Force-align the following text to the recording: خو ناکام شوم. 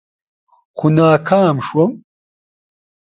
خو 0.77 0.87
ناکام 0.95 1.57
شوم. 1.67 1.91